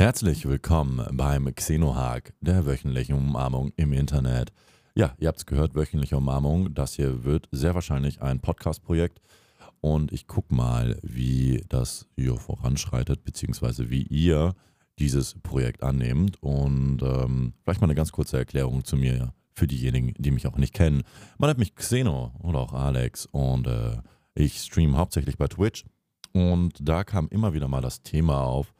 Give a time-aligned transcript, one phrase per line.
[0.00, 4.50] Herzlich willkommen beim Xenohag, der wöchentlichen Umarmung im Internet.
[4.94, 6.72] Ja, ihr habt es gehört, wöchentliche Umarmung.
[6.72, 9.20] Das hier wird sehr wahrscheinlich ein Podcast-Projekt.
[9.82, 14.54] Und ich gucke mal, wie das hier voranschreitet, beziehungsweise wie ihr
[14.98, 16.42] dieses Projekt annehmt.
[16.42, 20.56] Und ähm, vielleicht mal eine ganz kurze Erklärung zu mir für diejenigen, die mich auch
[20.56, 21.02] nicht kennen.
[21.36, 23.98] Man nennt mich Xeno oder auch Alex und äh,
[24.32, 25.84] ich streame hauptsächlich bei Twitch.
[26.32, 28.72] Und da kam immer wieder mal das Thema auf,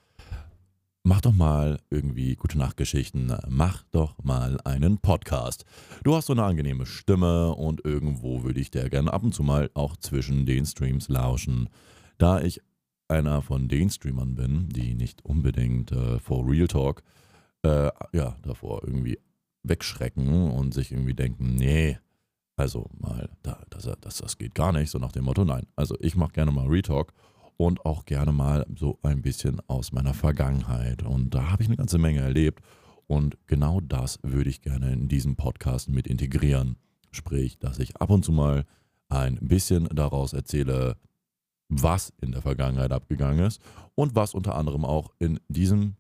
[1.03, 5.65] mach doch mal irgendwie gute Nachtgeschichten, mach doch mal einen Podcast.
[6.05, 9.43] Du hast so eine angenehme Stimme und irgendwo würde ich dir gerne ab und zu
[9.43, 11.69] mal auch zwischen den Streams lauschen.
[12.19, 12.61] Da ich
[13.09, 17.03] einer von den Streamern bin, die nicht unbedingt äh, vor Real Talk
[17.63, 19.19] äh, ja, davor irgendwie
[19.63, 21.99] wegschrecken und sich irgendwie denken, nee,
[22.57, 25.67] also mal, da, das, das, das geht gar nicht, so nach dem Motto, nein.
[25.77, 27.13] Also ich mache gerne mal Retalk
[27.61, 31.03] und auch gerne mal so ein bisschen aus meiner Vergangenheit.
[31.03, 32.65] Und da habe ich eine ganze Menge erlebt.
[33.07, 36.79] Und genau das würde ich gerne in diesem Podcast mit integrieren.
[37.11, 38.65] Sprich, dass ich ab und zu mal
[39.11, 40.97] ein bisschen daraus erzähle,
[41.69, 43.61] was in der Vergangenheit abgegangen ist
[43.95, 45.97] und was unter anderem auch in diesem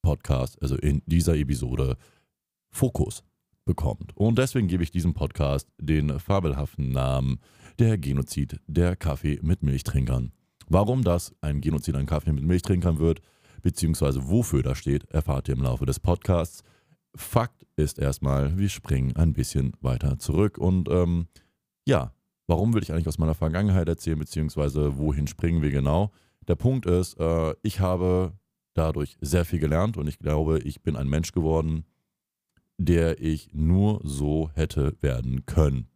[0.00, 1.96] Podcast, also in dieser Episode,
[2.70, 3.24] Fokus
[3.64, 4.16] bekommt.
[4.16, 7.40] Und deswegen gebe ich diesem Podcast den fabelhaften Namen
[7.80, 10.30] Der Genozid der Kaffee mit Milchtrinkern.
[10.68, 13.20] Warum das ein Genozid an Kaffee mit Milchtrinkern wird,
[13.62, 16.62] beziehungsweise wofür das steht, erfahrt ihr im Laufe des Podcasts.
[17.14, 20.58] Fakt ist erstmal, wir springen ein bisschen weiter zurück.
[20.58, 21.28] Und ähm,
[21.86, 22.12] ja,
[22.46, 26.12] warum will ich eigentlich aus meiner Vergangenheit erzählen, beziehungsweise wohin springen wir genau?
[26.48, 28.32] Der Punkt ist, äh, ich habe
[28.74, 31.84] dadurch sehr viel gelernt und ich glaube, ich bin ein Mensch geworden,
[32.76, 35.88] der ich nur so hätte werden können.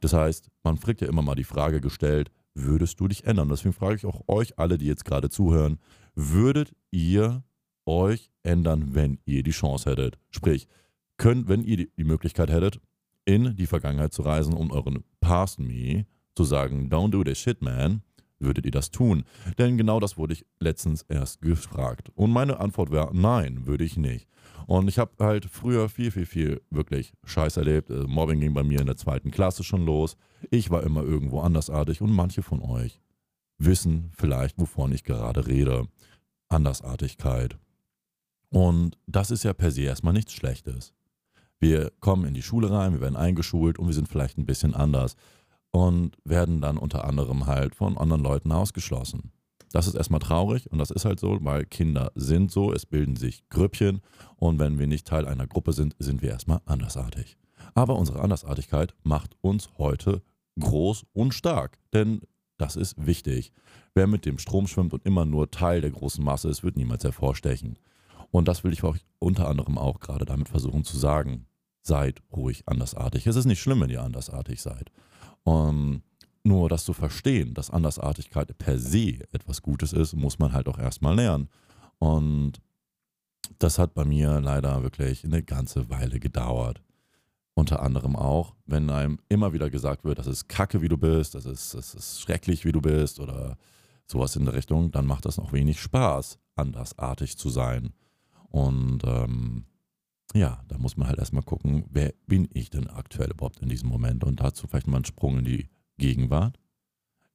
[0.00, 3.48] Das heißt, man kriegt ja immer mal die Frage gestellt, würdest du dich ändern?
[3.48, 5.78] Deswegen frage ich auch euch alle, die jetzt gerade zuhören,
[6.14, 7.44] würdet ihr
[7.86, 10.18] euch ändern, wenn ihr die Chance hättet?
[10.30, 10.68] Sprich,
[11.16, 12.80] könnt, wenn ihr die, Möglichkeit hättet,
[13.24, 17.62] in die Vergangenheit zu reisen und euren Past Me zu sagen, don't do this shit,
[17.62, 18.02] man,
[18.42, 19.24] würdet ihr das tun?
[19.58, 22.10] Denn genau das wurde ich letztens erst gefragt.
[22.14, 24.28] Und meine Antwort wäre, nein, würde ich nicht.
[24.66, 27.90] Und ich habe halt früher viel, viel, viel wirklich Scheiß erlebt.
[27.90, 30.16] Äh, Mobbing ging bei mir in der zweiten Klasse schon los.
[30.50, 33.00] Ich war immer irgendwo andersartig und manche von euch
[33.58, 35.86] wissen vielleicht, wovon ich gerade rede.
[36.48, 37.58] Andersartigkeit.
[38.50, 40.92] Und das ist ja per se erstmal nichts Schlechtes.
[41.58, 44.74] Wir kommen in die Schule rein, wir werden eingeschult und wir sind vielleicht ein bisschen
[44.74, 45.16] anders
[45.72, 49.32] und werden dann unter anderem halt von anderen Leuten ausgeschlossen.
[49.72, 53.16] Das ist erstmal traurig und das ist halt so, weil Kinder sind so, es bilden
[53.16, 54.02] sich Grüppchen
[54.36, 57.38] und wenn wir nicht Teil einer Gruppe sind, sind wir erstmal andersartig.
[57.74, 60.22] Aber unsere Andersartigkeit macht uns heute
[60.60, 62.20] groß und stark, denn
[62.58, 63.52] das ist wichtig.
[63.94, 67.02] Wer mit dem Strom schwimmt und immer nur Teil der großen Masse ist, wird niemals
[67.02, 67.78] hervorstechen.
[68.30, 71.46] Und das will ich euch unter anderem auch gerade damit versuchen zu sagen.
[71.82, 73.26] Seid ruhig andersartig.
[73.26, 74.92] Es ist nicht schlimm, wenn ihr andersartig seid.
[75.44, 76.02] Um,
[76.44, 80.78] nur das zu verstehen, dass Andersartigkeit per se etwas Gutes ist, muss man halt auch
[80.78, 81.48] erstmal lernen.
[81.98, 82.60] Und
[83.58, 86.82] das hat bei mir leider wirklich eine ganze Weile gedauert.
[87.54, 91.34] Unter anderem auch, wenn einem immer wieder gesagt wird, das ist kacke, wie du bist,
[91.34, 93.56] das ist, das ist schrecklich, wie du bist oder
[94.06, 97.92] sowas in der Richtung, dann macht das noch wenig Spaß, andersartig zu sein.
[98.48, 99.64] Und ähm,
[100.34, 103.88] ja, da muss man halt erstmal gucken, wer bin ich denn aktuell überhaupt in diesem
[103.88, 106.58] Moment und dazu vielleicht mal einen Sprung in die Gegenwart.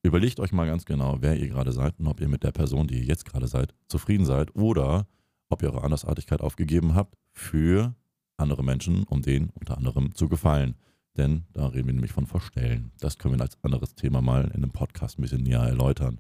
[0.03, 2.87] Überlegt euch mal ganz genau, wer ihr gerade seid und ob ihr mit der Person,
[2.87, 5.07] die ihr jetzt gerade seid, zufrieden seid oder
[5.49, 7.95] ob ihr eure Andersartigkeit aufgegeben habt für
[8.37, 10.75] andere Menschen, um denen unter anderem zu gefallen.
[11.17, 12.91] Denn da reden wir nämlich von Verstellen.
[12.99, 16.19] Das können wir als anderes Thema mal in einem Podcast ein bisschen näher erläutern.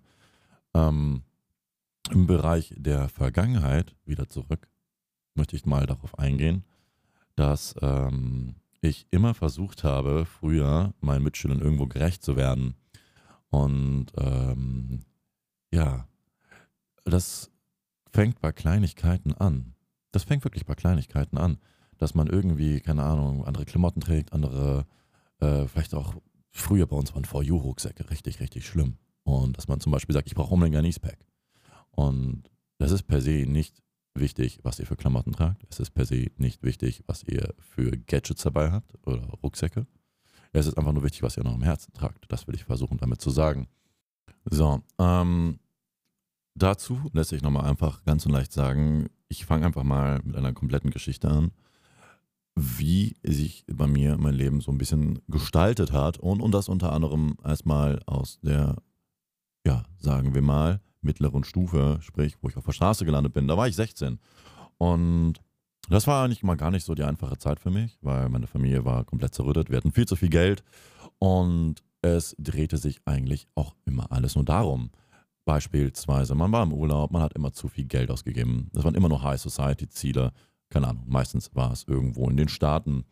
[0.73, 1.21] Ähm,
[2.11, 4.67] Im Bereich der Vergangenheit, wieder zurück,
[5.37, 6.63] möchte ich mal darauf eingehen,
[7.35, 12.75] dass ähm, ich immer versucht habe, früher meinen Mitschülern irgendwo gerecht zu werden.
[13.49, 15.01] Und ähm,
[15.71, 16.07] ja,
[17.05, 17.51] das
[18.11, 19.73] fängt bei Kleinigkeiten an.
[20.11, 21.57] Das fängt wirklich bei Kleinigkeiten an,
[21.97, 24.85] dass man irgendwie, keine Ahnung, andere Klamotten trägt, andere,
[25.39, 26.15] äh, vielleicht auch
[26.51, 28.97] früher bei uns waren For You-Rucksäcke richtig, richtig schlimm.
[29.23, 31.19] Und dass man zum Beispiel sagt, ich brauche unbedingt ein Eastpack.
[31.91, 33.81] Und das ist per se nicht
[34.19, 35.63] wichtig, was ihr für Klamotten tragt.
[35.69, 39.85] Es ist per se nicht wichtig, was ihr für Gadgets dabei habt oder Rucksäcke.
[40.53, 42.25] Es ist einfach nur wichtig, was ihr noch im Herzen tragt.
[42.29, 43.67] Das will ich versuchen damit zu sagen.
[44.45, 45.59] So, ähm,
[46.55, 50.53] dazu lässt sich nochmal einfach ganz und leicht sagen, ich fange einfach mal mit einer
[50.53, 51.51] kompletten Geschichte an,
[52.55, 56.91] wie sich bei mir mein Leben so ein bisschen gestaltet hat und, und das unter
[56.91, 58.77] anderem erstmal aus der,
[59.65, 63.57] ja, sagen wir mal, mittleren Stufe, sprich, wo ich auf der Straße gelandet bin, da
[63.57, 64.19] war ich 16.
[64.77, 65.35] Und
[65.89, 68.85] das war eigentlich mal gar nicht so die einfache Zeit für mich, weil meine Familie
[68.85, 69.69] war komplett zerrüttet.
[69.69, 70.63] Wir hatten viel zu viel Geld
[71.17, 74.91] und es drehte sich eigentlich auch immer alles nur darum.
[75.45, 78.69] Beispielsweise, man war im Urlaub, man hat immer zu viel Geld ausgegeben.
[78.73, 80.33] Das waren immer nur High Society Ziele.
[80.69, 83.05] Keine Ahnung, meistens war es irgendwo in den Staaten.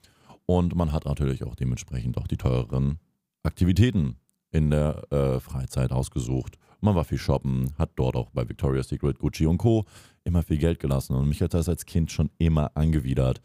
[0.45, 2.99] Und man hat natürlich auch dementsprechend auch die teureren
[3.43, 4.17] Aktivitäten
[4.51, 6.57] in der äh, Freizeit ausgesucht.
[6.85, 9.85] Man war viel shoppen, hat dort auch bei Victoria's Secret, Gucci und Co.
[10.23, 11.15] immer viel Geld gelassen.
[11.15, 13.41] Und mich hat das als Kind schon immer angewidert,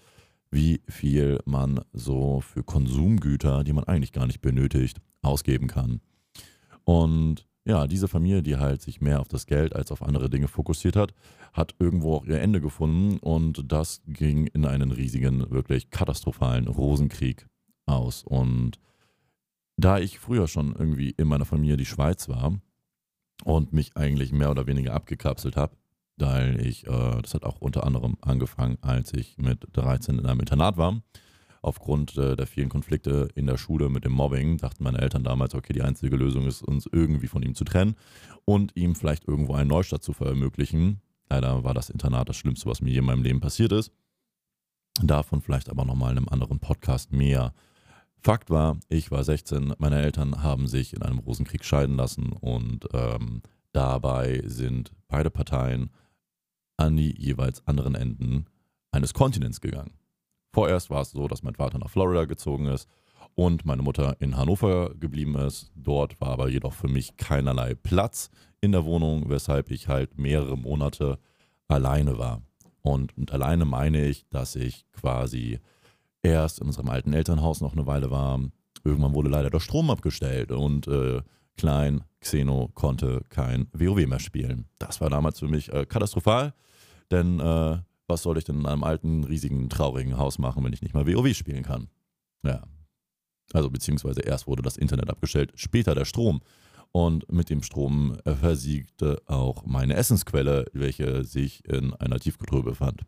[0.50, 6.02] wie viel man so für Konsumgüter, die man eigentlich gar nicht benötigt, ausgeben kann.
[6.84, 10.46] Und ja, diese Familie, die halt sich mehr auf das Geld als auf andere Dinge
[10.46, 11.14] fokussiert hat,
[11.54, 17.46] hat irgendwo auch ihr Ende gefunden und das ging in einen riesigen, wirklich katastrophalen Rosenkrieg
[17.87, 18.22] aus.
[18.22, 18.78] Und
[19.78, 22.60] da ich früher schon irgendwie in meiner Familie die Schweiz war
[23.44, 25.76] und mich eigentlich mehr oder weniger abgekapselt habe,
[26.16, 30.40] weil ich, äh, das hat auch unter anderem angefangen, als ich mit 13 in einem
[30.40, 31.02] Internat war.
[31.62, 35.54] Aufgrund äh, der vielen Konflikte in der Schule mit dem Mobbing dachten meine Eltern damals,
[35.54, 37.96] okay, die einzige Lösung ist, uns irgendwie von ihm zu trennen
[38.46, 41.02] und ihm vielleicht irgendwo einen Neustart zu verermöglichen.
[41.28, 43.92] Leider war das Internat das Schlimmste, was mir je in meinem Leben passiert ist.
[45.02, 47.52] Davon vielleicht aber nochmal in einem anderen Podcast mehr.
[48.22, 52.87] Fakt war, ich war 16, meine Eltern haben sich in einem Rosenkrieg scheiden lassen und
[52.93, 53.40] ähm,
[53.72, 55.90] dabei sind beide Parteien
[56.76, 58.46] an die jeweils anderen Enden
[58.93, 59.94] eines Kontinents gegangen.
[60.52, 62.88] Vorerst war es so, dass mein Vater nach Florida gezogen ist
[63.34, 65.70] und meine Mutter in Hannover geblieben ist.
[65.75, 68.31] Dort war aber jedoch für mich keinerlei Platz
[68.61, 71.19] in der Wohnung, weshalb ich halt mehrere Monate
[71.69, 72.43] alleine war.
[72.82, 75.61] Und mit alleine meine ich, dass ich quasi
[76.22, 78.40] erst in unserem alten Elternhaus noch eine Weile war.
[78.84, 81.22] Irgendwann wurde leider der Strom abgestellt und äh,
[81.56, 84.67] Klein Xeno konnte kein WoW mehr spielen.
[84.78, 86.55] Das war damals für mich äh, katastrophal,
[87.11, 90.82] denn äh, was soll ich denn in einem alten, riesigen, traurigen Haus machen, wenn ich
[90.82, 91.88] nicht mal WoW spielen kann?
[92.43, 92.62] Ja.
[93.52, 96.40] Also beziehungsweise erst wurde das Internet abgestellt, später der Strom.
[96.93, 103.02] Und mit dem Strom versiegte auch meine Essensquelle, welche sich in einer Tiefkühltruhe befand.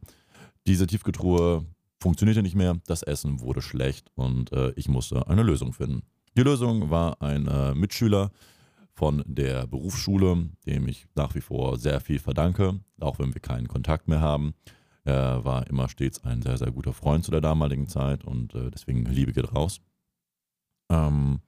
[0.66, 1.64] Diese Tiefkühltruhe
[2.02, 6.02] funktionierte nicht mehr, das Essen wurde schlecht und äh, ich musste eine Lösung finden.
[6.36, 8.30] Die Lösung war ein äh, Mitschüler
[8.92, 13.68] von der Berufsschule, dem ich nach wie vor sehr viel verdanke, auch wenn wir keinen
[13.68, 14.54] Kontakt mehr haben.
[15.04, 18.70] Er war immer stets ein sehr, sehr guter Freund zu der damaligen Zeit und äh,
[18.70, 19.80] deswegen Liebe geht raus.
[20.90, 21.40] Ähm,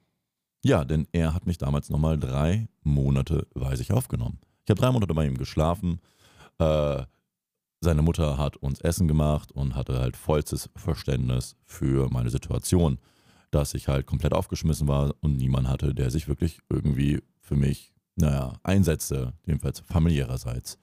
[0.63, 4.39] ja, denn er hat mich damals nochmal drei Monate bei sich aufgenommen.
[4.65, 5.99] Ich habe drei Monate bei ihm geschlafen.
[6.59, 7.03] Äh,
[7.85, 12.97] seine Mutter hat uns Essen gemacht und hatte halt vollstes Verständnis für meine Situation,
[13.51, 17.93] dass ich halt komplett aufgeschmissen war und niemand hatte, der sich wirklich irgendwie für mich,
[18.15, 20.77] naja, einsetzte, jedenfalls familiärerseits.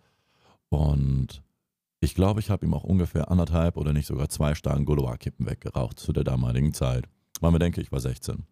[0.68, 1.42] Und
[2.00, 5.98] ich glaube, ich habe ihm auch ungefähr anderthalb oder nicht sogar zwei Stangen Goloa-Kippen weggeraucht
[5.98, 7.08] zu der damaligen Zeit.
[7.40, 8.44] Weil mir denke, ich war 16.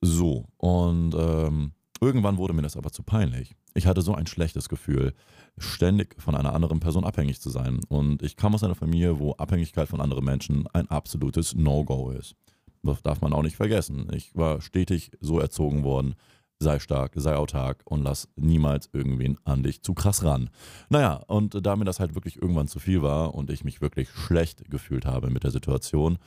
[0.00, 3.54] So, und ähm, irgendwann wurde mir das aber zu peinlich.
[3.74, 5.14] Ich hatte so ein schlechtes Gefühl,
[5.58, 7.80] ständig von einer anderen Person abhängig zu sein.
[7.88, 12.36] Und ich kam aus einer Familie, wo Abhängigkeit von anderen Menschen ein absolutes No-Go ist.
[12.82, 14.08] Das darf man auch nicht vergessen.
[14.12, 16.14] Ich war stetig so erzogen worden,
[16.58, 20.50] sei stark, sei autark und lass niemals irgendwen an dich zu krass ran.
[20.88, 24.10] Naja, und da mir das halt wirklich irgendwann zu viel war und ich mich wirklich
[24.10, 26.18] schlecht gefühlt habe mit der Situation,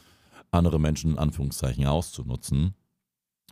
[0.51, 2.75] andere Menschen in Anführungszeichen auszunutzen,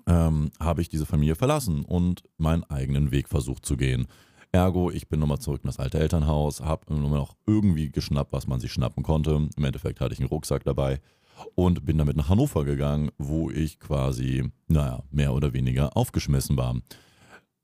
[0.07, 4.07] ähm, habe ich diese Familie verlassen und meinen eigenen Weg versucht zu gehen.
[4.51, 8.47] Ergo, ich bin nochmal zurück in das alte Elternhaus, habe nur noch irgendwie geschnappt, was
[8.47, 9.49] man sich schnappen konnte.
[9.55, 11.01] Im Endeffekt hatte ich einen Rucksack dabei
[11.55, 16.79] und bin damit nach Hannover gegangen, wo ich quasi, naja, mehr oder weniger aufgeschmissen war.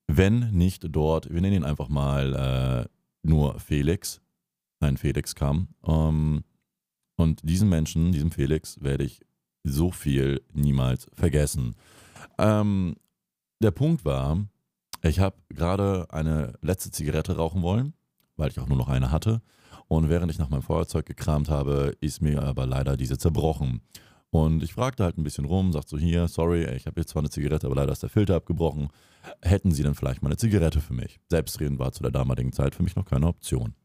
[0.07, 2.89] Wenn nicht dort, wir nennen ihn einfach mal äh,
[3.27, 4.21] nur Felix,
[4.81, 5.69] ein Felix kam.
[5.87, 6.43] Ähm,
[7.15, 9.21] und diesen Menschen, diesem Felix, werde ich
[9.63, 11.75] so viel niemals vergessen.
[12.37, 12.95] Ähm,
[13.61, 14.37] der Punkt war,
[15.01, 17.93] ich habe gerade eine letzte Zigarette rauchen wollen,
[18.37, 19.41] weil ich auch nur noch eine hatte.
[19.87, 23.81] Und während ich nach meinem Feuerzeug gekramt habe, ist mir aber leider diese zerbrochen.
[24.29, 27.21] Und ich fragte halt ein bisschen rum, sagt so hier, sorry, ich habe jetzt zwar
[27.21, 28.87] eine Zigarette, aber leider ist der Filter abgebrochen.
[29.41, 31.19] Hätten Sie denn vielleicht mal eine Zigarette für mich?
[31.29, 33.75] Selbstreden war zu der damaligen Zeit für mich noch keine Option.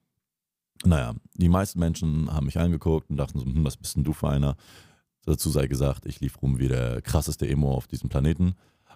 [0.84, 4.12] Naja, die meisten Menschen haben mich angeguckt und dachten so, hm, was bist denn du
[4.12, 4.56] für einer?
[5.28, 8.54] Dazu sei gesagt, ich lief rum wie der krasseste Emo auf diesem Planeten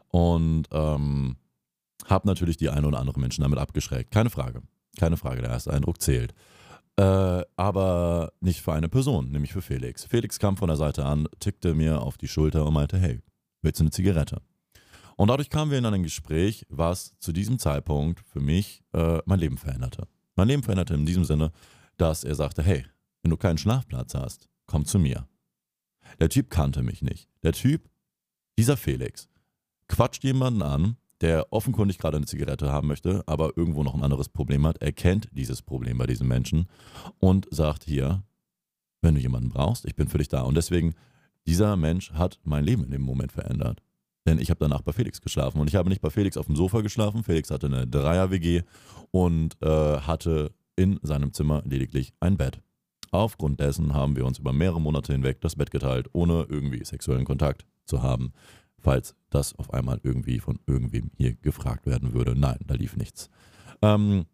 [0.09, 1.37] und ähm,
[2.07, 4.11] habe natürlich die ein oder andere Menschen damit abgeschreckt.
[4.11, 4.63] Keine Frage.
[4.99, 6.33] Keine Frage, der erste Eindruck zählt.
[6.97, 10.05] Äh, aber nicht für eine Person, nämlich für Felix.
[10.05, 13.21] Felix kam von der Seite an, tickte mir auf die Schulter und meinte, hey,
[13.61, 14.41] willst du eine Zigarette?
[15.17, 19.39] Und dadurch kamen wir in ein Gespräch, was zu diesem Zeitpunkt für mich äh, mein
[19.39, 20.09] Leben veränderte.
[20.35, 21.53] Mein Leben veränderte in diesem Sinne,
[21.99, 22.87] dass er sagte, hey,
[23.23, 25.29] wenn du keinen Schlafplatz hast, komm zu mir.
[26.21, 27.29] Der Typ kannte mich nicht.
[27.43, 27.89] Der Typ,
[28.59, 29.29] dieser Felix,
[29.89, 34.29] quatscht jemanden an, der offenkundig gerade eine Zigarette haben möchte, aber irgendwo noch ein anderes
[34.29, 34.83] Problem hat.
[34.83, 36.67] Er kennt dieses Problem bei diesem Menschen
[37.21, 38.25] und sagt hier,
[39.01, 40.43] wenn du jemanden brauchst, ich bin für dich da.
[40.43, 40.95] Und deswegen,
[41.47, 43.83] dieser Mensch hat mein Leben in dem Moment verändert.
[44.27, 45.61] Denn ich habe danach bei Felix geschlafen.
[45.61, 47.25] Und ich habe nicht bei Felix auf dem Sofa geschlafen.
[47.25, 48.63] Felix hatte eine Dreier-WG
[49.11, 52.61] und äh, hatte in seinem Zimmer lediglich ein Bett.
[53.13, 57.27] Aufgrund dessen haben wir uns über mehrere Monate hinweg das Bett geteilt, ohne irgendwie sexuellen
[57.27, 58.33] Kontakt zu haben.
[58.79, 62.35] Falls das auf einmal irgendwie von irgendwem hier gefragt werden würde.
[62.35, 63.29] Nein, da lief nichts.
[63.83, 64.25] Ähm,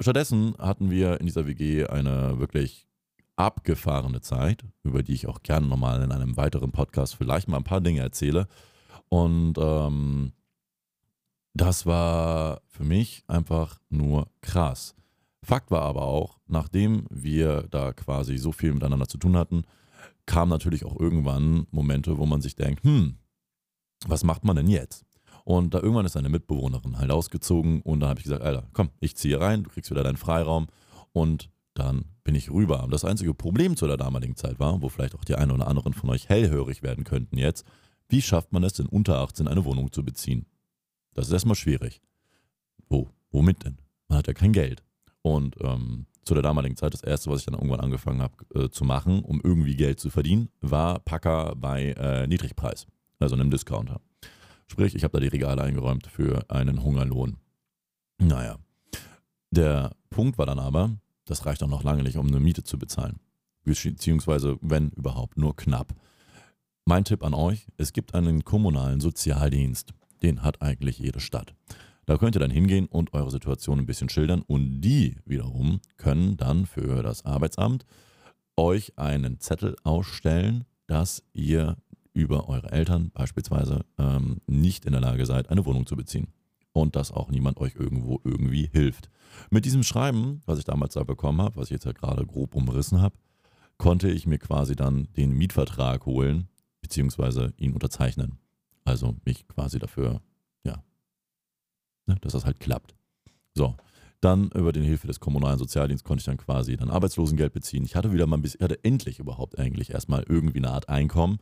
[0.00, 2.88] stattdessen hatten wir in dieser WG eine wirklich
[3.36, 7.64] abgefahrene Zeit, über die ich auch gerne nochmal in einem weiteren Podcast vielleicht mal ein
[7.64, 8.48] paar Dinge erzähle.
[9.08, 10.32] Und ähm,
[11.54, 14.96] das war für mich einfach nur krass.
[15.46, 19.62] Fakt war aber auch, nachdem wir da quasi so viel miteinander zu tun hatten,
[20.26, 23.18] kamen natürlich auch irgendwann Momente, wo man sich denkt, hm,
[24.08, 25.06] was macht man denn jetzt?
[25.44, 28.90] Und da irgendwann ist eine Mitbewohnerin halt ausgezogen und dann habe ich gesagt, Alter, komm,
[28.98, 30.66] ich ziehe rein, du kriegst wieder deinen Freiraum
[31.12, 32.88] und dann bin ich rüber.
[32.90, 35.92] Das einzige Problem zu der damaligen Zeit war, wo vielleicht auch die einen oder anderen
[35.92, 37.64] von euch hellhörig werden könnten jetzt,
[38.08, 40.46] wie schafft man es denn unter 18 eine Wohnung zu beziehen?
[41.14, 42.02] Das ist erstmal schwierig.
[42.88, 43.10] Wo?
[43.30, 43.78] Womit denn?
[44.08, 44.82] Man hat ja kein Geld.
[45.26, 48.70] Und ähm, zu der damaligen Zeit, das erste, was ich dann irgendwann angefangen habe äh,
[48.70, 52.86] zu machen, um irgendwie Geld zu verdienen, war Packer bei äh, Niedrigpreis,
[53.18, 54.00] also einem Discounter.
[54.68, 57.38] Sprich, ich habe da die Regale eingeräumt für einen Hungerlohn.
[58.18, 58.58] Naja,
[59.50, 62.78] der Punkt war dann aber, das reicht auch noch lange nicht, um eine Miete zu
[62.78, 63.18] bezahlen.
[63.64, 65.92] Beziehungsweise, wenn überhaupt, nur knapp.
[66.84, 69.92] Mein Tipp an euch, es gibt einen kommunalen Sozialdienst.
[70.22, 71.52] Den hat eigentlich jede Stadt.
[72.06, 76.36] Da könnt ihr dann hingehen und eure Situation ein bisschen schildern und die wiederum können
[76.36, 77.84] dann für das Arbeitsamt
[78.56, 81.76] euch einen Zettel ausstellen, dass ihr
[82.14, 86.28] über eure Eltern beispielsweise ähm, nicht in der Lage seid, eine Wohnung zu beziehen.
[86.72, 89.10] Und dass auch niemand euch irgendwo irgendwie hilft.
[89.50, 92.54] Mit diesem Schreiben, was ich damals da bekommen habe, was ich jetzt ja gerade grob
[92.54, 93.16] umrissen habe,
[93.78, 96.48] konnte ich mir quasi dann den Mietvertrag holen,
[96.80, 98.38] beziehungsweise ihn unterzeichnen.
[98.84, 100.20] Also mich quasi dafür,
[102.06, 102.94] ne, dass das halt klappt.
[103.54, 103.74] So,
[104.20, 107.84] dann über die Hilfe des kommunalen Sozialdienstes konnte ich dann quasi dann Arbeitslosengeld beziehen.
[107.84, 111.38] Ich hatte wieder mal ein bisschen, hatte endlich überhaupt eigentlich erstmal irgendwie eine Art Einkommen,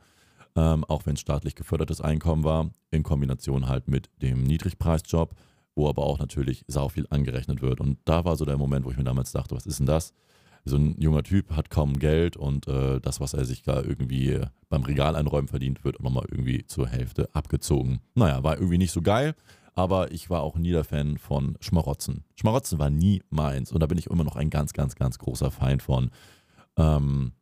[0.56, 5.34] ähm, auch wenn es staatlich gefördertes Einkommen war, in Kombination halt mit dem Niedrigpreisjob,
[5.74, 7.80] wo aber auch natürlich sau viel angerechnet wird.
[7.80, 10.12] Und da war so der Moment, wo ich mir damals dachte, was ist denn das?
[10.64, 14.40] so ein junger Typ hat kaum Geld und äh, das, was er sich da irgendwie
[14.68, 18.00] beim Regal einräumen verdient, wird nochmal irgendwie zur Hälfte abgezogen.
[18.14, 19.34] Naja, war irgendwie nicht so geil,
[19.74, 22.24] aber ich war auch nie der Fan von Schmarotzen.
[22.36, 25.50] Schmarotzen war nie meins und da bin ich immer noch ein ganz, ganz, ganz großer
[25.50, 26.10] Feind von.
[26.76, 27.32] Ähm,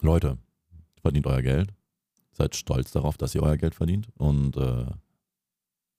[0.00, 0.38] Leute,
[1.00, 1.74] verdient euer Geld,
[2.32, 4.86] seid stolz darauf, dass ihr euer Geld verdient und äh,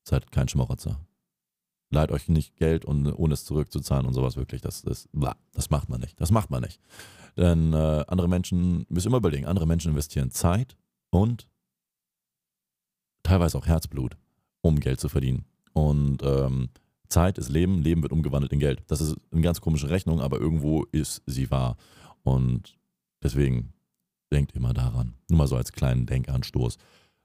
[0.03, 1.00] seid kein Schmarotzer
[1.91, 4.62] leiht euch nicht Geld, und, ohne es zurückzuzahlen und sowas wirklich.
[4.62, 5.07] Das, das,
[5.53, 6.19] das macht man nicht.
[6.19, 6.79] Das macht man nicht.
[7.38, 10.75] Denn äh, andere Menschen, müssen immer überlegen, andere Menschen investieren Zeit
[11.10, 11.48] und
[13.24, 14.17] teilweise auch Herzblut,
[14.62, 15.46] um Geld zu verdienen.
[15.74, 16.70] Und ähm,
[17.10, 18.84] Zeit ist Leben, Leben wird umgewandelt in Geld.
[18.88, 21.77] Das ist eine ganz komische Rechnung, aber irgendwo ist sie wahr.
[22.24, 22.77] Und
[23.24, 23.74] deswegen
[24.32, 25.13] denkt immer daran.
[25.30, 26.77] Nur mal so als kleinen Denkanstoß.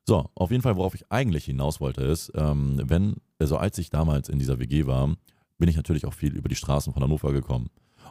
[0.05, 3.91] So, auf jeden Fall, worauf ich eigentlich hinaus wollte, ist, ähm, wenn, also als ich
[3.91, 5.17] damals in dieser WG war,
[5.59, 7.71] bin ich natürlich auch viel über die Straßen von Hannover gekommen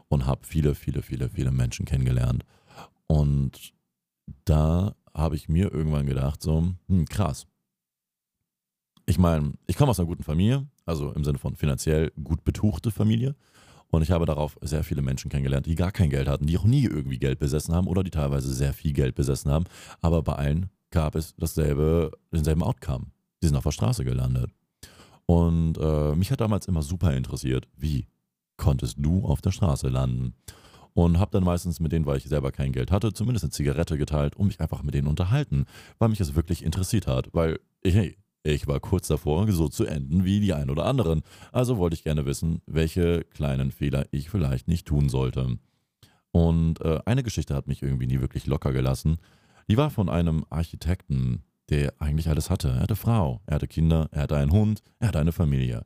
[0.10, 2.44] und habe viele, viele, viele, viele Menschen kennengelernt.
[3.08, 3.74] Und
[4.44, 7.48] da habe ich mir irgendwann gedacht, so, hm, krass.
[9.06, 12.92] Ich meine, ich komme aus einer guten Familie, also im Sinne von finanziell gut betuchte
[12.92, 13.36] Familie.
[13.90, 16.64] Und ich habe darauf sehr viele Menschen kennengelernt, die gar kein Geld hatten, die auch
[16.64, 19.66] nie irgendwie Geld besessen haben oder die teilweise sehr viel Geld besessen haben.
[20.02, 23.06] Aber bei allen gab es dasselbe, denselben Outcome.
[23.42, 24.52] Die sind auf der Straße gelandet.
[25.28, 28.08] Und äh, mich hat damals immer super interessiert, wie
[28.58, 30.34] konntest du auf der Straße landen?
[30.94, 33.98] Und habe dann meistens mit denen, weil ich selber kein Geld hatte, zumindest eine Zigarette
[33.98, 35.66] geteilt und mich einfach mit denen unterhalten,
[36.00, 37.30] weil mich es wirklich interessiert hat.
[37.34, 41.24] Weil, hey, ich war kurz davor, so zu enden wie die ein oder anderen.
[41.52, 45.58] Also wollte ich gerne wissen, welche kleinen Fehler ich vielleicht nicht tun sollte.
[46.32, 49.18] Und äh, eine Geschichte hat mich irgendwie nie wirklich locker gelassen.
[49.68, 52.70] Die war von einem Architekten, der eigentlich alles hatte.
[52.70, 55.84] Er hatte Frau, er hatte Kinder, er hatte einen Hund, er hatte eine Familie.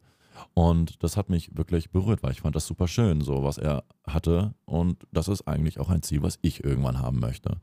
[0.53, 3.85] Und das hat mich wirklich berührt, weil ich fand das super schön, so was er
[4.05, 4.53] hatte.
[4.65, 7.61] Und das ist eigentlich auch ein Ziel, was ich irgendwann haben möchte.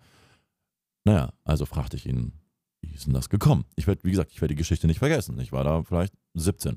[1.04, 2.32] Naja, also fragte ich ihn,
[2.86, 3.64] wie ist denn das gekommen?
[3.76, 5.38] Ich werde, wie gesagt, ich werde die Geschichte nicht vergessen.
[5.40, 6.76] Ich war da vielleicht 17.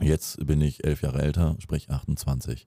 [0.00, 2.66] Jetzt bin ich elf Jahre älter, sprich 28.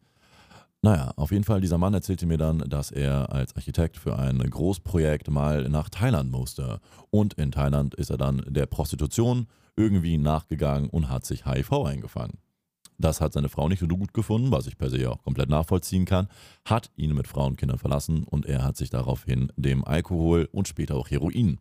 [0.82, 4.38] Naja, auf jeden Fall, dieser Mann erzählte mir dann, dass er als Architekt für ein
[4.38, 6.82] Großprojekt mal nach Thailand musste.
[7.10, 12.38] Und in Thailand ist er dann der Prostitution irgendwie nachgegangen und hat sich HIV eingefangen.
[12.98, 16.06] Das hat seine Frau nicht so gut gefunden, was ich per se auch komplett nachvollziehen
[16.06, 16.28] kann,
[16.66, 20.68] hat ihn mit Frauen und Kindern verlassen und er hat sich daraufhin dem Alkohol und
[20.68, 21.60] später auch Heroin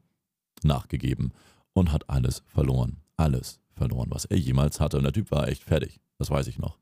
[0.65, 1.33] nachgegeben
[1.73, 2.99] und hat alles verloren.
[3.17, 4.99] Alles verloren, was er jemals hatte.
[4.99, 6.01] Und der Typ war echt fertig.
[6.19, 6.79] Das weiß ich noch.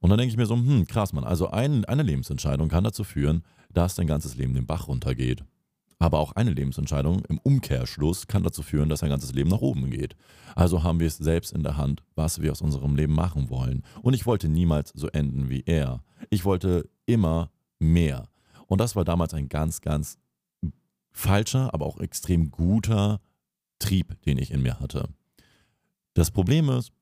[0.00, 1.24] Und dann denke ich mir so, hm, krass, Mann.
[1.24, 5.44] Also ein, eine Lebensentscheidung kann dazu führen, dass dein ganzes Leben den Bach runtergeht.
[6.00, 9.88] Aber auch eine Lebensentscheidung im Umkehrschluss kann dazu führen, dass dein ganzes Leben nach oben
[9.88, 10.16] geht.
[10.56, 13.84] Also haben wir es selbst in der Hand, was wir aus unserem Leben machen wollen.
[14.02, 16.02] Und ich wollte niemals so enden wie er.
[16.28, 18.24] Ich wollte immer mehr.
[18.66, 20.18] Und das war damals ein ganz, ganz
[21.12, 23.20] falscher, aber auch extrem guter
[23.78, 25.08] Trieb, den ich in mir hatte.
[26.14, 26.92] Das Problem ist,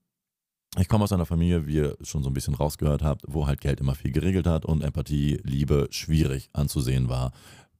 [0.77, 3.59] ich komme aus einer Familie, wie ihr schon so ein bisschen rausgehört habt, wo halt
[3.59, 7.33] Geld immer viel geregelt hat und Empathie, Liebe schwierig anzusehen war,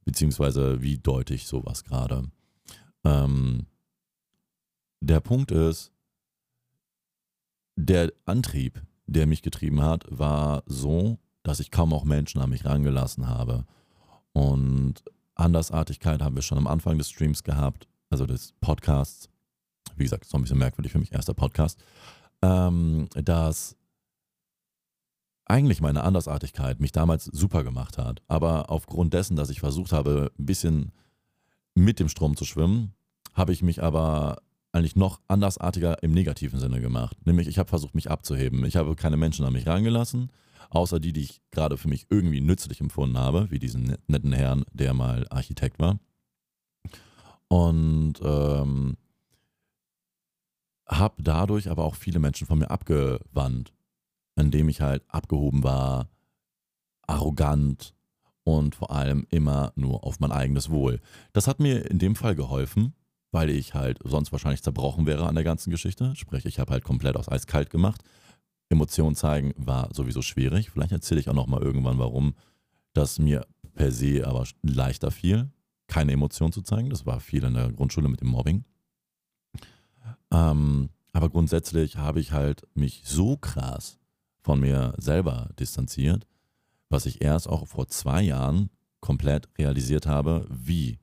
[0.04, 2.24] beziehungsweise wie deutlich sowas gerade.
[3.04, 3.66] Ähm,
[5.00, 5.90] der Punkt ist,
[7.76, 12.64] der Antrieb, der mich getrieben hat, war so, dass ich kaum auch Menschen an mich
[12.64, 13.64] rangelassen habe.
[14.32, 15.02] Und
[15.42, 19.28] Andersartigkeit haben wir schon am Anfang des Streams gehabt, also des Podcasts.
[19.96, 21.78] Wie gesagt, ist noch ein bisschen merkwürdig für mich, erster Podcast
[22.42, 23.76] ähm, dass
[25.46, 28.22] eigentlich meine Andersartigkeit mich damals super gemacht hat.
[28.28, 30.92] Aber aufgrund dessen, dass ich versucht habe, ein bisschen
[31.74, 32.94] mit dem Strom zu schwimmen,
[33.34, 34.42] habe ich mich aber
[34.72, 37.16] eigentlich noch andersartiger im negativen Sinne gemacht.
[37.26, 38.64] Nämlich, ich habe versucht, mich abzuheben.
[38.64, 40.30] Ich habe keine Menschen an mich rangelassen,
[40.70, 44.64] außer die, die ich gerade für mich irgendwie nützlich empfunden habe, wie diesen netten Herrn,
[44.72, 45.98] der mal Architekt war.
[47.48, 48.96] Und ähm,
[50.88, 53.74] habe dadurch aber auch viele Menschen von mir abgewandt,
[54.36, 56.08] indem ich halt abgehoben war,
[57.06, 57.94] arrogant
[58.44, 61.00] und vor allem immer nur auf mein eigenes Wohl.
[61.34, 62.94] Das hat mir in dem Fall geholfen,
[63.32, 66.14] weil ich halt sonst wahrscheinlich zerbrochen wäre an der ganzen Geschichte.
[66.14, 68.02] Sprich, ich habe halt komplett aus eiskalt gemacht.
[68.68, 70.70] Emotionen zeigen war sowieso schwierig.
[70.70, 72.34] Vielleicht erzähle ich auch noch mal irgendwann, warum
[72.92, 75.50] das mir per se aber leichter fiel,
[75.86, 76.90] keine Emotionen zu zeigen.
[76.90, 78.64] Das war viel in der Grundschule mit dem Mobbing.
[80.30, 83.98] Ähm, aber grundsätzlich habe ich halt mich so krass
[84.42, 86.26] von mir selber distanziert,
[86.90, 90.98] was ich erst auch vor zwei Jahren komplett realisiert habe, wie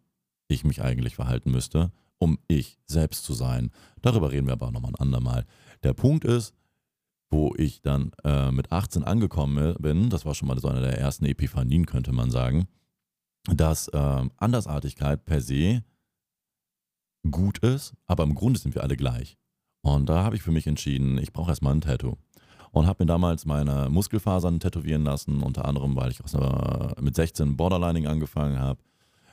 [0.47, 3.71] ich mich eigentlich verhalten müsste, um ich selbst zu sein.
[4.01, 5.45] Darüber reden wir aber nochmal ein andermal.
[5.84, 6.53] Der Punkt ist,
[7.32, 10.97] wo ich dann äh, mit 18 angekommen bin, das war schon mal so eine der
[10.97, 12.67] ersten Epiphanien, könnte man sagen,
[13.47, 15.84] dass äh, Andersartigkeit per se
[17.29, 19.38] gut ist, aber im Grunde sind wir alle gleich.
[19.82, 22.17] Und da habe ich für mich entschieden, ich brauche erstmal ein Tattoo.
[22.71, 27.58] Und habe mir damals meine Muskelfasern tätowieren lassen, unter anderem, weil ich einer, mit 16
[27.58, 28.79] Borderlining angefangen habe,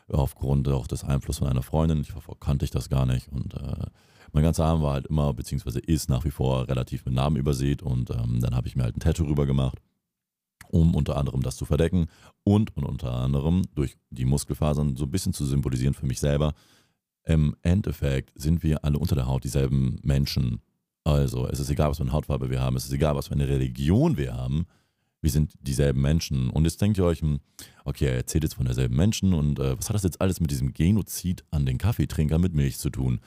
[0.09, 2.01] aufgrund auch des Einflusses von einer Freundin.
[2.01, 3.29] Ich, kannte ich das gar nicht.
[3.29, 3.87] Und äh,
[4.33, 7.83] mein ganzer Arm war halt immer, beziehungsweise ist nach wie vor relativ mit Namen übersät.
[7.83, 9.79] Und ähm, dann habe ich mir halt ein Tattoo rüber gemacht,
[10.69, 12.07] um unter anderem das zu verdecken
[12.45, 16.55] und, und unter anderem durch die Muskelfasern so ein bisschen zu symbolisieren für mich selber,
[17.25, 20.61] im Endeffekt sind wir alle unter der Haut dieselben Menschen.
[21.03, 23.35] Also es ist egal, was für eine Hautfarbe wir haben, es ist egal, was für
[23.35, 24.67] eine Religion wir haben.
[25.27, 26.51] Wir sind dieselben Menschen.
[26.51, 27.41] Und jetzt denkt ihr euch, hm,
[27.85, 30.53] okay, er erzählt jetzt von derselben Menschen und äh, was hat das jetzt alles mit
[30.53, 33.19] diesem Genozid an den Kaffeetrinker mit Milch zu tun?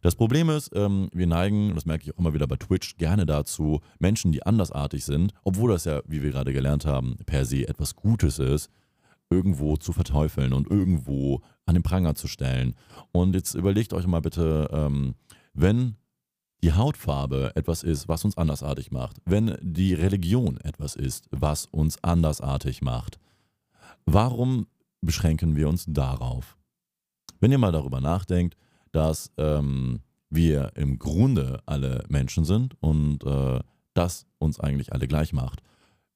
[0.00, 3.26] Das Problem ist, ähm, wir neigen, das merke ich auch immer wieder bei Twitch, gerne
[3.26, 7.66] dazu, Menschen, die andersartig sind, obwohl das ja, wie wir gerade gelernt haben, per se
[7.66, 8.70] etwas Gutes ist,
[9.28, 12.76] irgendwo zu verteufeln und irgendwo an den Pranger zu stellen.
[13.10, 15.16] Und jetzt überlegt euch mal bitte, ähm,
[15.54, 15.96] wenn
[16.62, 22.02] die Hautfarbe etwas ist, was uns andersartig macht, wenn die Religion etwas ist, was uns
[22.02, 23.18] andersartig macht,
[24.06, 24.66] warum
[25.00, 26.56] beschränken wir uns darauf?
[27.40, 28.56] Wenn ihr mal darüber nachdenkt,
[28.90, 33.60] dass ähm, wir im Grunde alle Menschen sind und äh,
[33.94, 35.62] das uns eigentlich alle gleich macht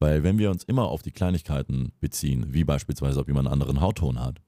[0.02, 3.80] weil wenn wir uns immer auf die Kleinigkeiten beziehen, wie beispielsweise, ob jemand einen anderen
[3.80, 4.42] Hautton hat,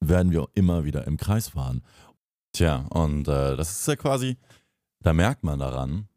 [0.00, 1.82] werden wir immer wieder im Kreis fahren.
[2.54, 4.36] Tja, und äh, das ist ja quasi,
[5.00, 6.08] da merkt man daran,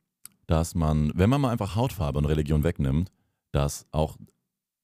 [0.45, 3.11] dass man, wenn man mal einfach Hautfarbe und Religion wegnimmt,
[3.51, 4.17] dass auch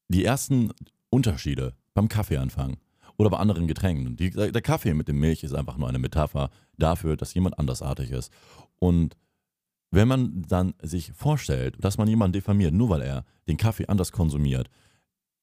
[0.07, 0.71] die ersten
[1.11, 2.77] Unterschiede beim Kaffee anfangen
[3.17, 4.15] oder bei anderen Getränken.
[4.17, 8.09] Die, der Kaffee mit dem Milch ist einfach nur eine Metapher dafür, dass jemand andersartig
[8.09, 8.33] ist.
[8.79, 9.15] Und
[9.91, 14.11] wenn man dann sich vorstellt, dass man jemanden diffamiert, nur weil er den Kaffee anders
[14.11, 14.71] konsumiert,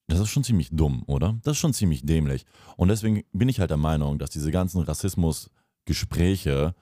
[0.09, 1.38] das ist schon ziemlich dumm, oder?
[1.44, 2.44] Das ist schon ziemlich dämlich.
[2.77, 5.51] Und deswegen bin ich halt der Meinung, dass diese ganzen Rassismus,
[5.85, 6.75] Gespräche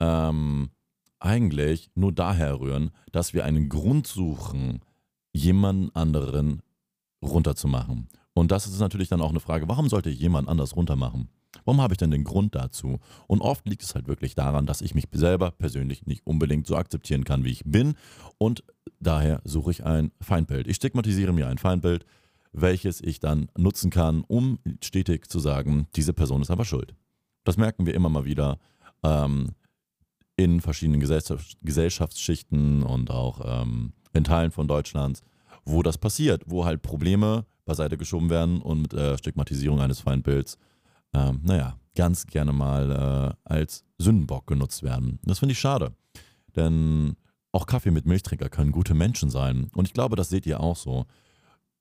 [0.00, 0.70] ähm,
[1.18, 4.80] eigentlich nur daher rühren, dass wir einen Grund suchen,
[5.32, 6.62] jemanden anderen
[7.22, 8.08] runterzumachen.
[8.32, 11.28] Und das ist natürlich dann auch eine Frage, warum sollte jemand anders runtermachen?
[11.64, 13.00] Warum habe ich denn den Grund dazu?
[13.26, 16.76] Und oft liegt es halt wirklich daran, dass ich mich selber persönlich nicht unbedingt so
[16.76, 17.94] akzeptieren kann, wie ich bin.
[18.38, 18.64] Und
[19.00, 20.68] daher suche ich ein Feindbild.
[20.68, 22.06] Ich stigmatisiere mir ein Feindbild,
[22.52, 26.94] welches ich dann nutzen kann, um stetig zu sagen, diese Person ist aber schuld.
[27.44, 28.58] Das merken wir immer mal wieder
[29.02, 29.54] ähm,
[30.36, 35.20] in verschiedenen Gesellschaftsschichten und auch ähm, in Teilen von Deutschland,
[35.64, 40.58] wo das passiert, wo halt Probleme beiseite geschoben werden und mit äh, Stigmatisierung eines Feindbilds,
[41.12, 45.18] ähm, naja, ganz gerne mal äh, als Sündenbock genutzt werden.
[45.24, 45.92] Das finde ich schade.
[46.56, 47.16] Denn
[47.52, 49.70] auch Kaffee mit Milchtrinker können gute Menschen sein.
[49.74, 51.06] Und ich glaube, das seht ihr auch so.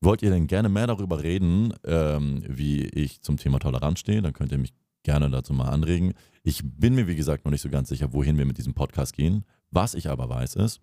[0.01, 4.21] Wollt ihr denn gerne mehr darüber reden, ähm, wie ich zum Thema Toleranz stehe?
[4.21, 4.73] Dann könnt ihr mich
[5.09, 6.13] gerne dazu mal anregen.
[6.43, 9.13] Ich bin mir, wie gesagt, noch nicht so ganz sicher, wohin wir mit diesem Podcast
[9.13, 9.43] gehen.
[9.71, 10.81] Was ich aber weiß, ist,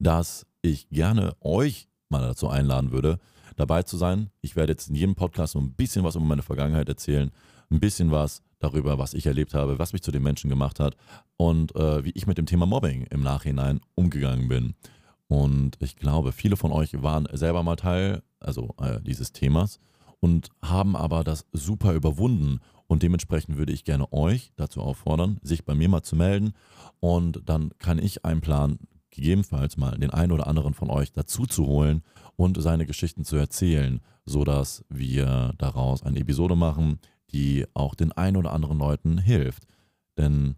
[0.00, 3.20] dass ich gerne euch mal dazu einladen würde,
[3.54, 4.30] dabei zu sein.
[4.40, 7.30] Ich werde jetzt in jedem Podcast so ein bisschen was über meine Vergangenheit erzählen,
[7.70, 10.96] ein bisschen was darüber, was ich erlebt habe, was mich zu den Menschen gemacht hat
[11.36, 14.74] und äh, wie ich mit dem Thema Mobbing im Nachhinein umgegangen bin.
[15.28, 19.78] Und ich glaube, viele von euch waren selber mal Teil also äh, dieses Themas
[20.24, 22.60] und haben aber das super überwunden.
[22.86, 26.52] Und dementsprechend würde ich gerne euch dazu auffordern, sich bei mir mal zu melden.
[27.00, 28.78] Und dann kann ich einen Plan
[29.10, 32.02] gegebenenfalls mal den einen oder anderen von euch dazu zu holen
[32.36, 36.98] und seine Geschichten zu erzählen, sodass wir daraus eine Episode machen,
[37.30, 39.64] die auch den einen oder anderen Leuten hilft.
[40.18, 40.56] Denn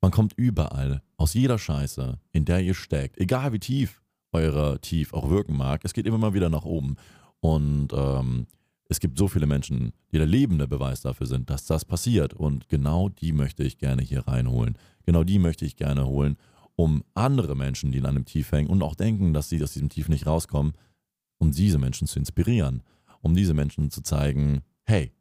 [0.00, 5.12] man kommt überall, aus jeder Scheiße, in der ihr steckt, egal wie tief euer Tief
[5.12, 6.96] auch wirken mag, es geht immer mal wieder nach oben.
[7.40, 8.46] Und ähm,
[8.92, 12.34] es gibt so viele Menschen, die der lebende Beweis dafür sind, dass das passiert.
[12.34, 14.78] Und genau die möchte ich gerne hier reinholen.
[15.04, 16.36] Genau die möchte ich gerne holen
[16.76, 19.88] um andere Menschen, die in einem Tief hängen und auch denken, dass sie aus diesem
[19.88, 20.72] Tief nicht rauskommen,
[21.38, 22.82] um diese Menschen zu inspirieren,
[23.20, 25.12] um diese Menschen zu zeigen, hey,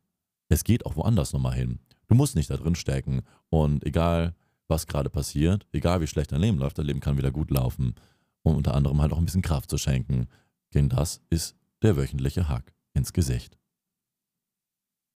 [0.50, 1.80] es geht auch woanders nochmal hin.
[2.08, 4.36] Du musst nicht da drin stecken und egal,
[4.68, 7.96] was gerade passiert, egal wie schlecht dein Leben läuft, dein Leben kann wieder gut laufen,
[8.44, 10.28] um unter anderem halt auch ein bisschen Kraft zu schenken.
[10.74, 13.61] Denn das ist der wöchentliche Hack ins Gesicht.